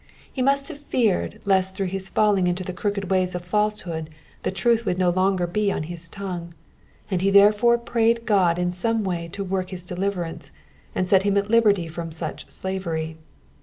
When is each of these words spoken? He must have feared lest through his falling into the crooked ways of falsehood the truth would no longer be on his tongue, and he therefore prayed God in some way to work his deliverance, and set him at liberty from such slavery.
He 0.33 0.41
must 0.41 0.67
have 0.69 0.79
feared 0.79 1.39
lest 1.45 1.75
through 1.75 1.85
his 1.93 2.09
falling 2.09 2.47
into 2.47 2.63
the 2.63 2.73
crooked 2.73 3.11
ways 3.11 3.35
of 3.35 3.43
falsehood 3.45 4.09
the 4.41 4.49
truth 4.49 4.83
would 4.83 4.97
no 4.97 5.11
longer 5.11 5.45
be 5.45 5.71
on 5.71 5.83
his 5.83 6.09
tongue, 6.09 6.55
and 7.11 7.21
he 7.21 7.29
therefore 7.29 7.77
prayed 7.77 8.25
God 8.25 8.57
in 8.57 8.71
some 8.71 9.03
way 9.03 9.27
to 9.31 9.43
work 9.43 9.69
his 9.69 9.83
deliverance, 9.85 10.51
and 10.95 11.07
set 11.07 11.21
him 11.21 11.37
at 11.37 11.51
liberty 11.51 11.87
from 11.87 12.11
such 12.11 12.49
slavery. 12.49 13.19